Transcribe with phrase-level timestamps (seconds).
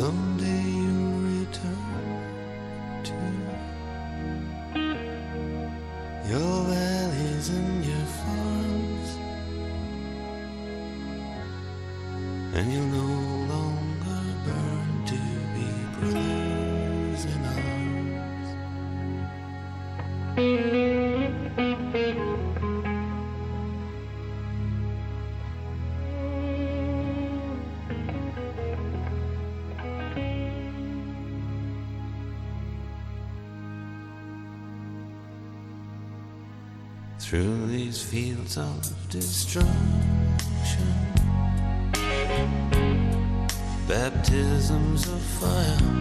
[0.00, 0.99] Someday you
[37.30, 39.70] through these fields of destruction.
[43.86, 46.00] Baptisms of fire.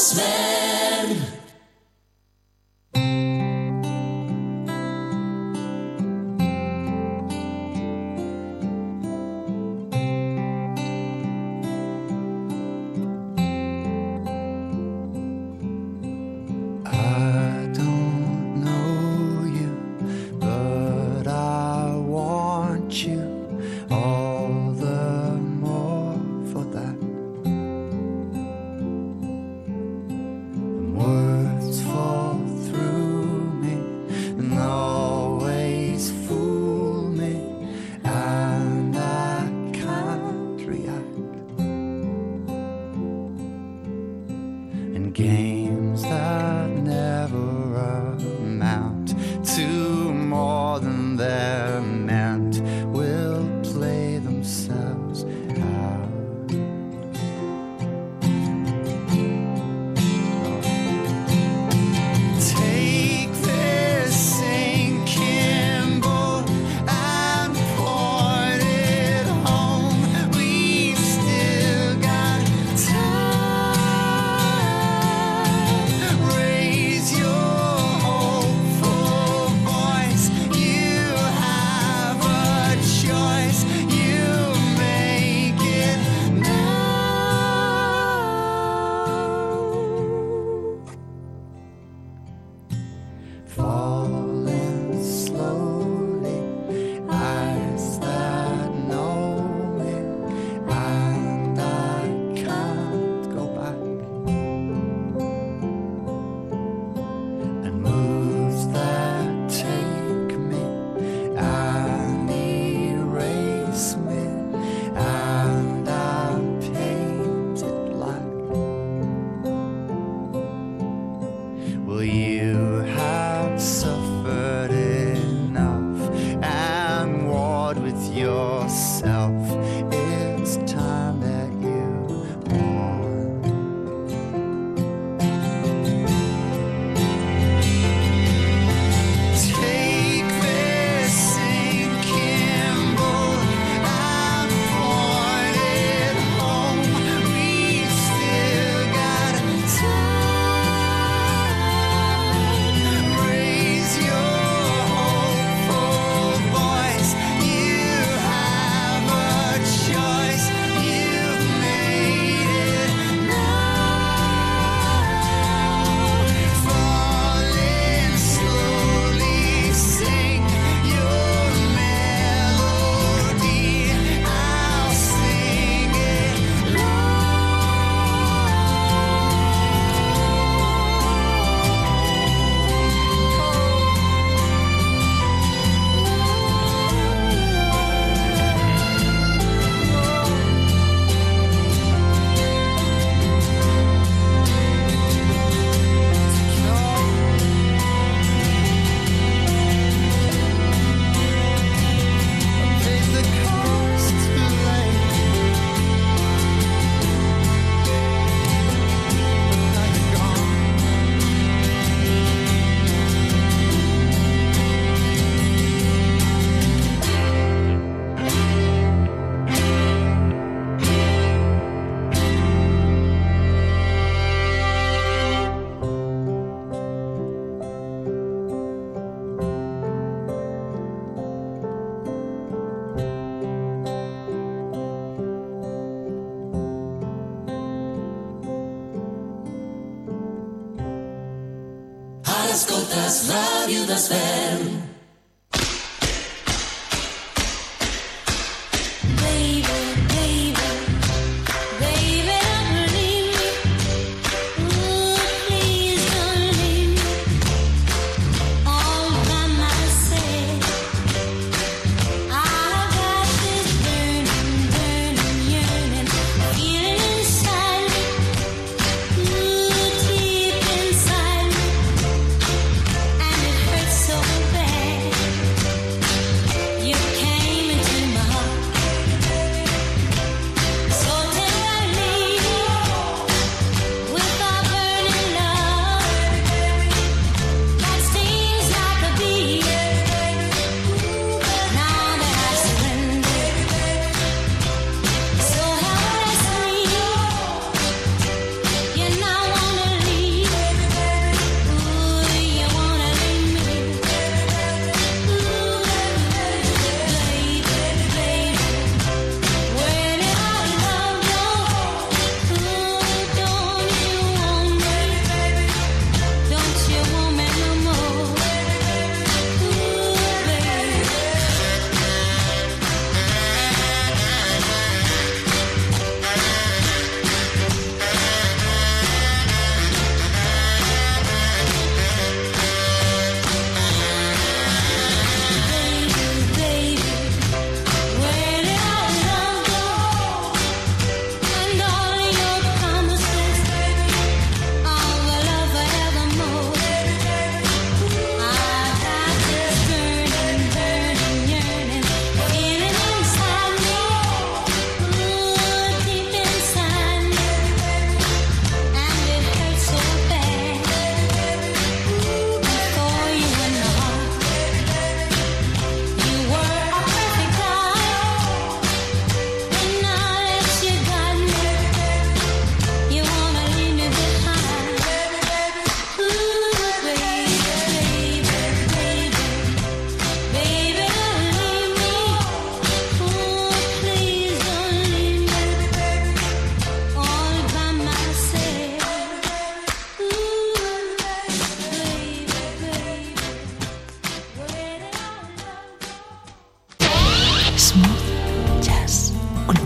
[0.00, 0.49] The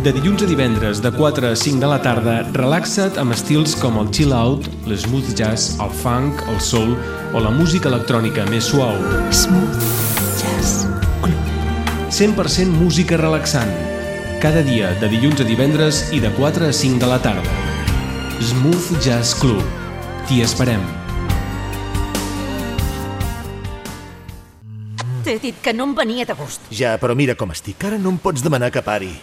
[0.04, 3.94] De dilluns a divendres, de 4 a 5 de la tarda, relaxa't amb estils com
[3.96, 6.92] el chill out, l'smooth jazz, el funk, el soul
[7.32, 8.98] o la música electrònica més suau.
[9.32, 9.86] Smooth
[10.42, 10.84] Jazz
[11.24, 11.48] Club.
[12.12, 13.72] 100% música relaxant.
[14.44, 17.56] Cada dia, de dilluns a divendres i de 4 a 5 de la tarda.
[18.44, 19.64] Smooth Jazz Club.
[20.28, 20.84] T'hi esperem.
[25.24, 26.68] T'he dit que no em venia de gust.
[26.68, 27.88] Ja, però mira com estic.
[27.88, 29.14] Ara no em pots demanar que pari.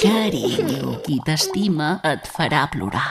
[0.00, 3.04] Carinyo, qui t'estima et farà plorar.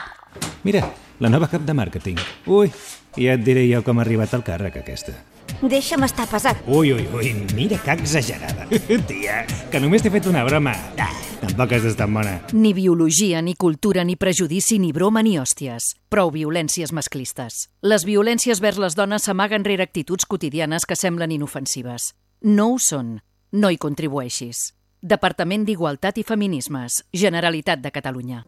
[0.63, 0.81] Mira,
[1.19, 2.17] la nova cap de màrqueting.
[2.49, 2.71] Ui,
[3.17, 5.13] ja et diré jo com ha arribat al càrrec, aquesta.
[5.61, 6.63] Deixa'm estar pesat.
[6.67, 8.65] Ui, ui, ui, mira que exagerada.
[9.09, 10.73] Tia, que només t'he fet una broma.
[10.97, 11.11] Ah,
[11.43, 12.39] tampoc has d'estar bona.
[12.57, 15.93] Ni biologia, ni cultura, ni prejudici, ni broma, ni hòsties.
[16.09, 17.67] Prou violències masclistes.
[17.83, 22.13] Les violències vers les dones s'amaguen rere actituds quotidianes que semblen inofensives.
[22.41, 23.19] No ho són.
[23.53, 24.71] No hi contribueixis.
[25.03, 27.01] Departament d'Igualtat i Feminismes.
[27.11, 28.45] Generalitat de Catalunya.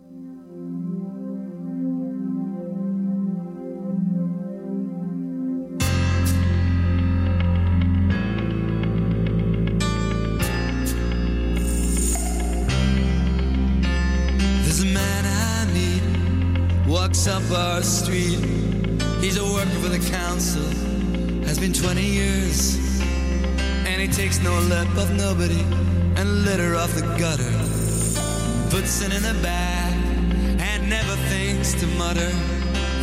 [16.88, 18.39] Walks up our street.
[19.19, 20.63] He's a worker for the council,
[21.43, 22.77] has been 20 years.
[23.85, 25.85] And he takes no lip of nobody
[26.17, 27.51] and litter off the gutter.
[28.69, 29.93] Puts it in a bag
[30.60, 32.31] and never thinks to mutter.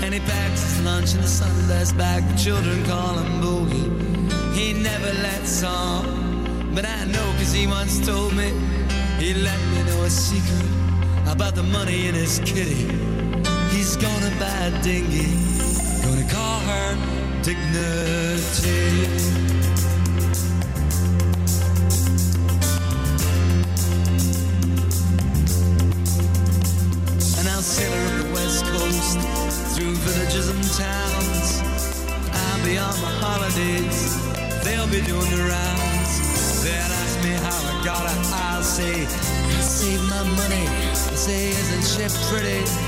[0.02, 2.26] And he packs his lunch in a Sunday's bag.
[2.28, 4.54] The children call him Boogie.
[4.54, 8.50] He never lets on, but I know cause he once told me
[9.18, 10.66] he let me know a secret
[11.26, 12.88] about the money in his kitty.
[13.70, 15.30] He's gonna buy a dinghy,
[16.02, 16.96] gonna call her
[17.42, 19.41] Dignity.
[40.24, 40.66] Money.
[40.94, 42.81] Say, isn't she pretty?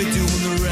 [0.00, 0.69] Be doing the rounds.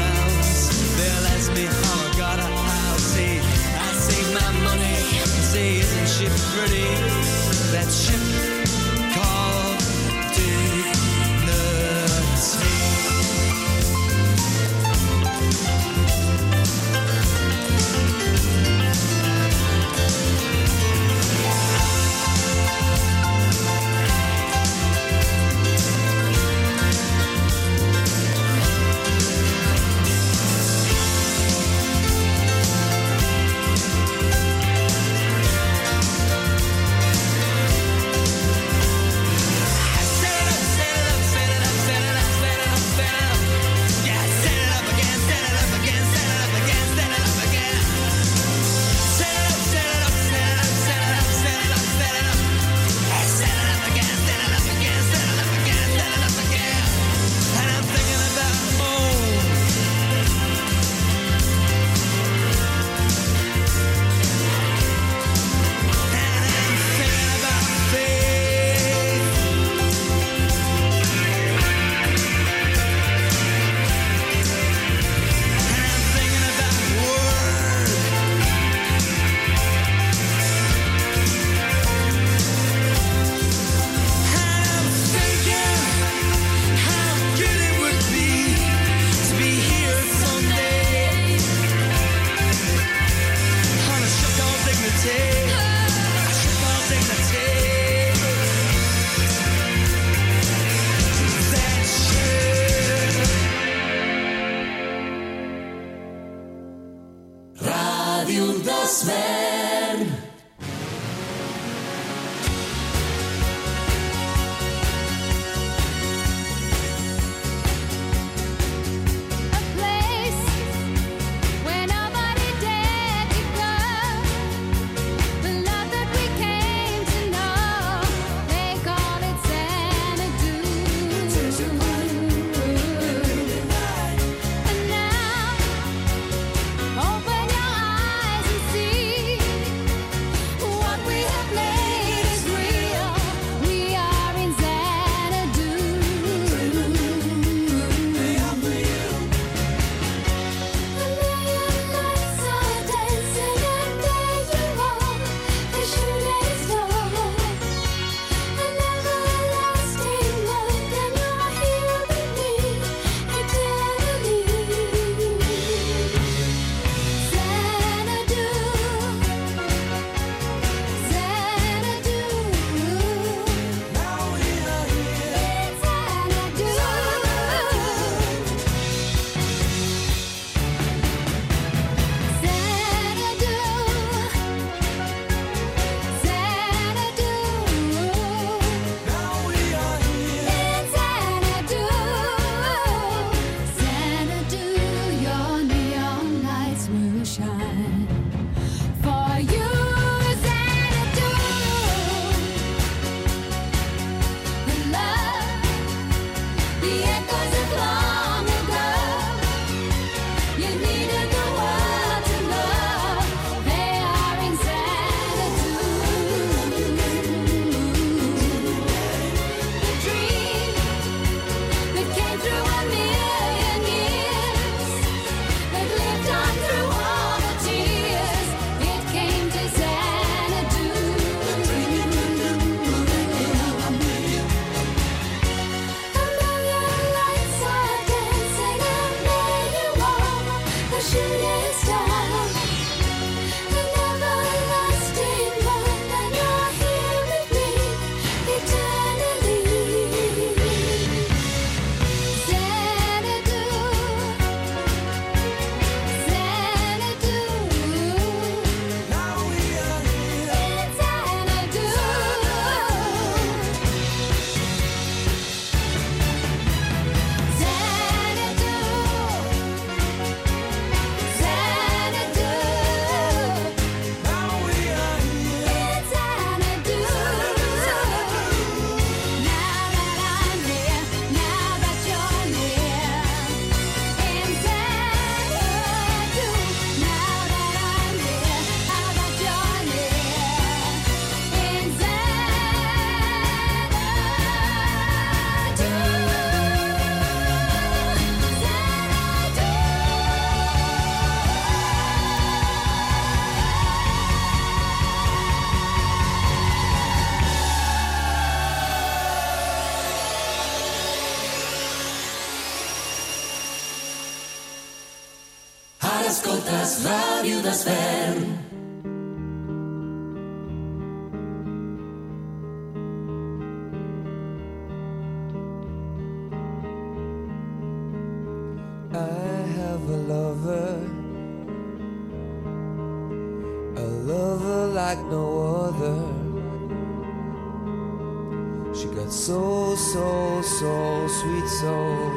[339.31, 342.31] So, so, so sweet soul,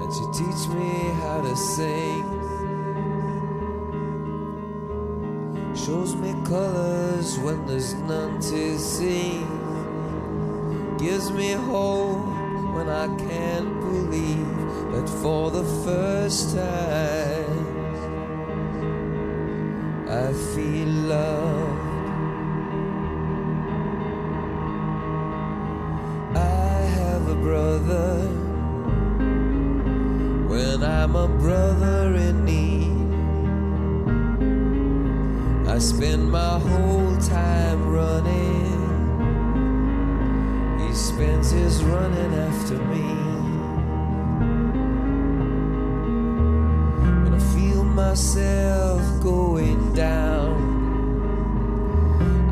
[0.00, 2.24] and she teach me how to sing.
[5.74, 9.40] Shows me colors when there's none to see.
[10.98, 12.26] Gives me hope
[12.74, 17.60] when I can't believe that for the first time
[20.08, 21.89] I feel love.
[31.10, 33.10] I'm a brother in need.
[35.68, 38.78] I spend my whole time running.
[40.78, 43.08] He spends his running after me.
[47.24, 50.54] When I feel myself going down,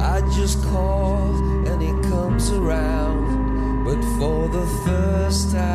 [0.00, 1.32] I just call
[1.68, 3.84] and he comes around.
[3.84, 5.67] But for the first time,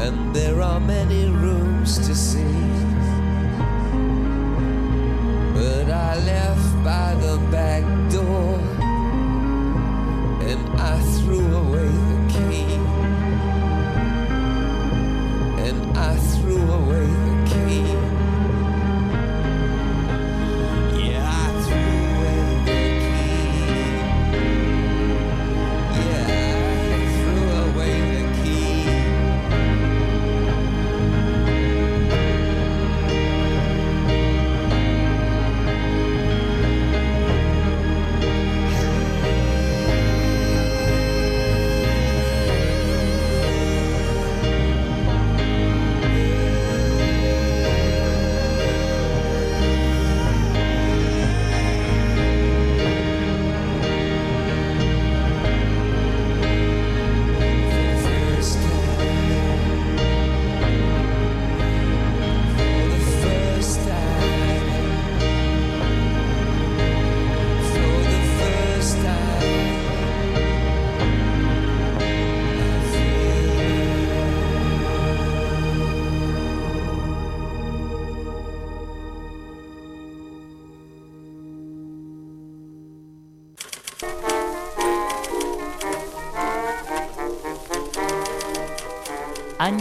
[0.00, 2.56] And there are many rooms to see.
[5.54, 8.58] But I left by the back door
[10.50, 12.19] and I threw away the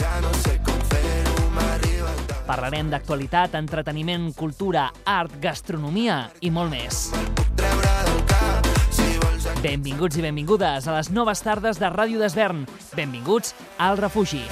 [0.00, 2.12] Ja no sé com fer-ho, m'arriba.
[2.46, 7.08] Parlarem d'actualitat, entreteniment, cultura, art, gastronomia i molt més.
[9.62, 12.66] Benvinguts i benvingudes a les noves tardes de Ràdio d'Esvern.
[12.94, 14.44] Benvinguts al refugi.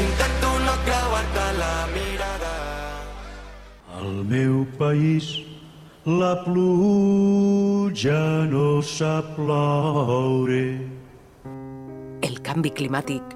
[0.00, 2.54] Intento no creuar-te la mirada.
[3.98, 5.34] Al meu país
[6.06, 10.64] la pluja no sap ploure.
[12.22, 13.35] El canvi climàtic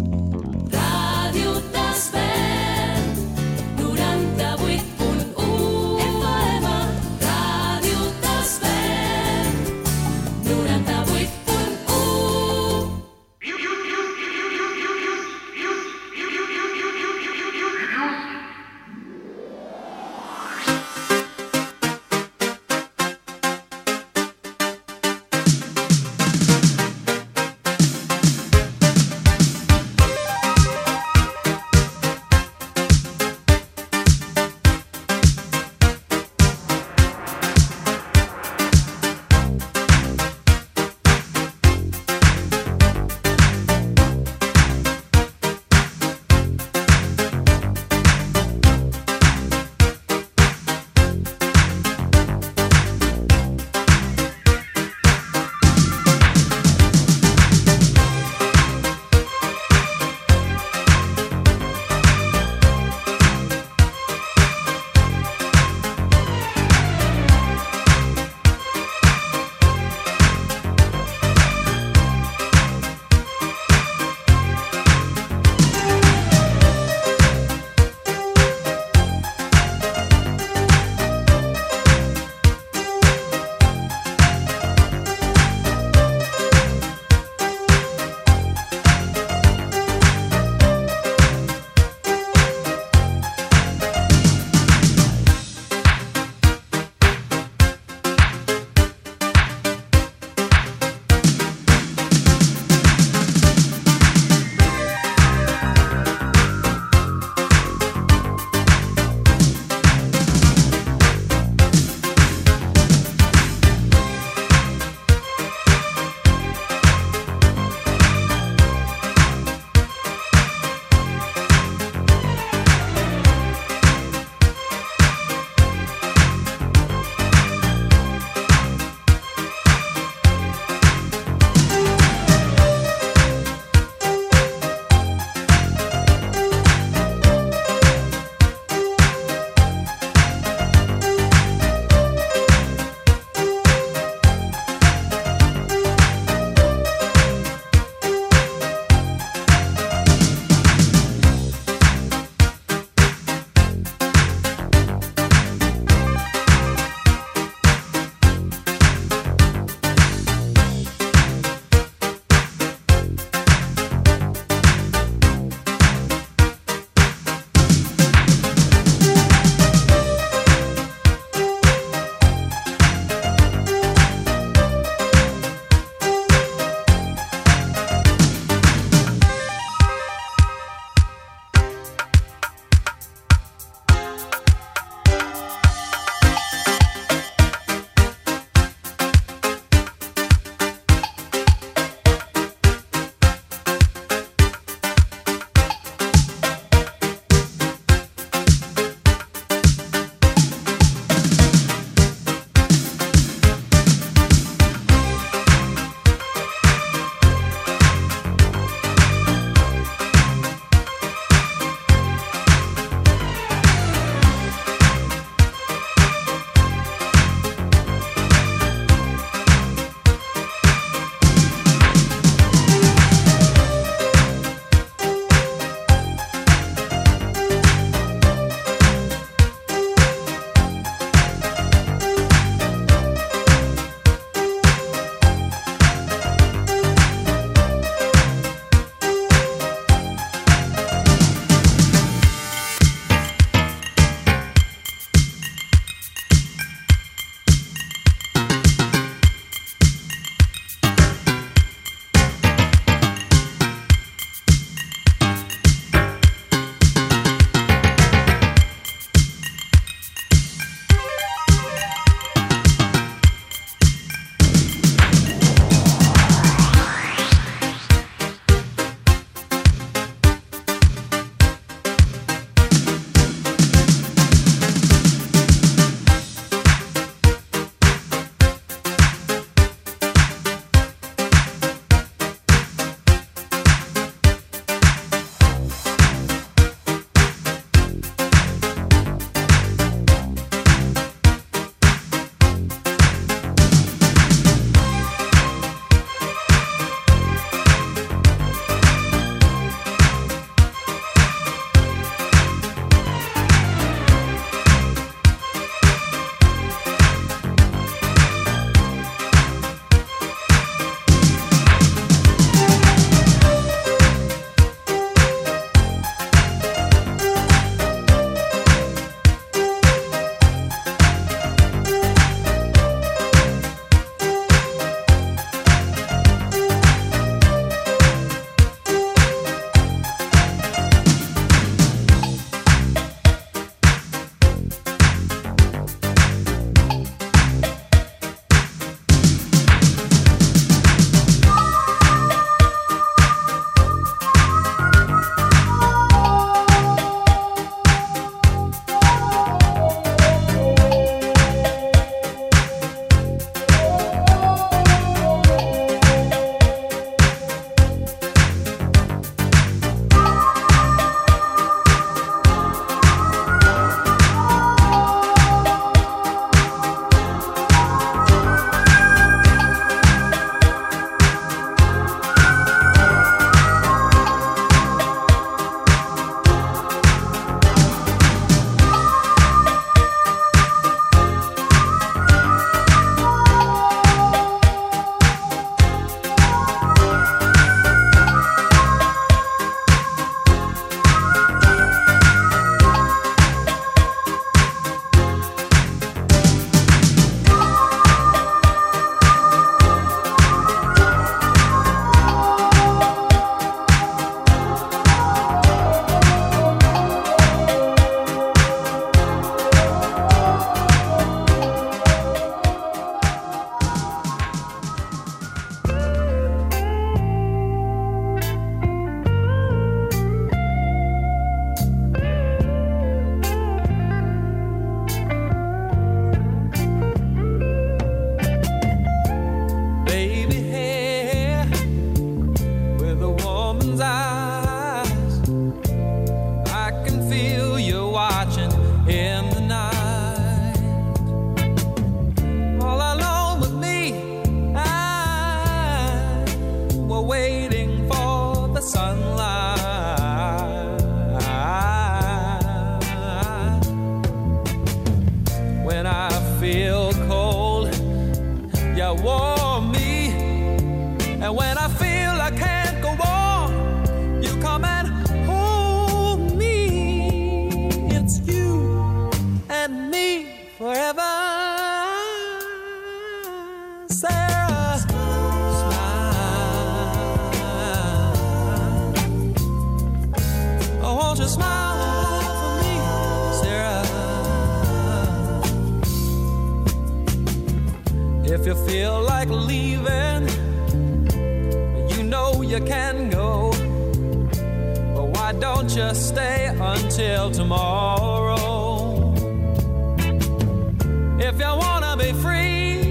[501.53, 503.01] If you wanna be free,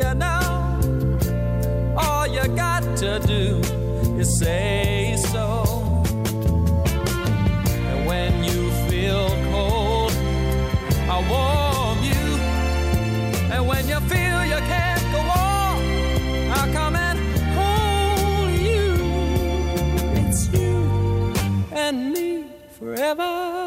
[0.00, 0.80] you know,
[1.98, 3.60] all you got to do
[4.18, 5.64] is say so.
[7.90, 10.12] And when you feel cold,
[11.12, 12.26] I'll warm you.
[13.52, 15.76] And when you feel you can't go on,
[16.56, 17.18] I'll come and
[17.58, 18.94] hold you.
[20.22, 21.34] It's you
[21.70, 22.46] and me
[22.78, 23.57] forever.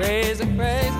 [0.00, 0.99] Crazy, crazy.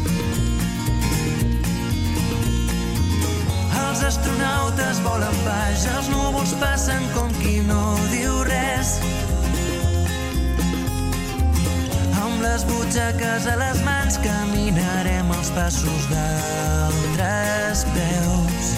[4.21, 8.99] Astronautes volen baix, els núvols passen com qui no diu res.
[12.21, 18.69] Amb les butxaques a les mans caminarem els passos d'altres peus.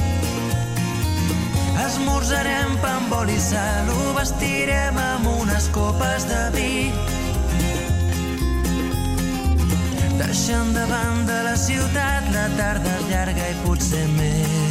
[1.84, 6.76] Esmorzarem pa amb oli i sal, ho vestirem amb unes copes de vi.
[10.24, 14.63] Deixant de la ciutat, la tarda és llarga i potser més,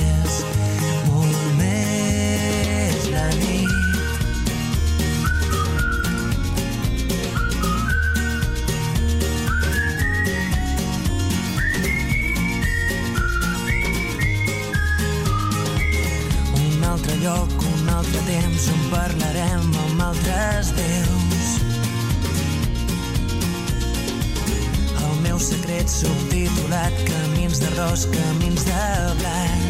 [25.82, 29.62] secret subtitulat Camins d'arròs, camins de blat.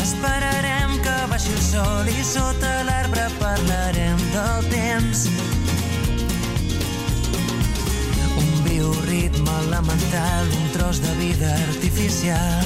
[0.00, 5.26] Esperarem que baixi el sol i sota l'arbre parlarem del temps.
[8.40, 12.64] Un bioritme elemental, un tros de vida artificial.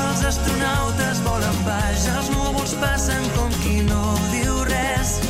[0.00, 4.21] Els astronautes volen baix, els núvols passen com qui no
[5.02, 5.20] res.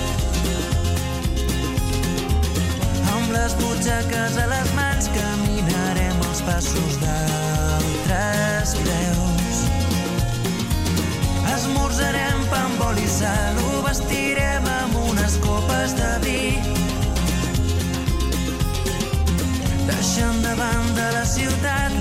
[3.13, 9.63] Amb les butxaques a les mans caminarem els passos d'altres preus.
[11.55, 16.43] Esmorzarem pa amb oli i sal, ho vestirem amb unes copes de vi.
[19.89, 22.01] Deixant de banda la ciutat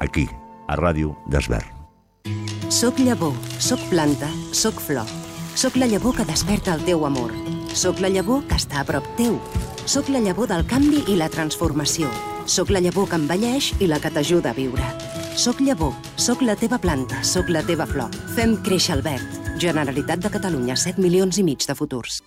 [0.00, 0.28] aquí,
[0.66, 1.72] a Ràdio d'Esvern.
[2.72, 5.08] Soc llavor, soc planta, soc flor.
[5.56, 7.32] Soc la llavor que desperta el teu amor.
[7.72, 9.38] Soc la llavor que està a prop teu.
[9.86, 12.10] Soc la llavor del canvi i la transformació.
[12.44, 14.90] Soc la llavor que envelleix i la que t'ajuda a viure.
[15.36, 18.12] Soc llavor, soc la teva planta, soc la teva flor.
[18.36, 19.42] Fem créixer el verd.
[19.62, 22.20] Generalitat de Catalunya, 7 milions i mig de futurs.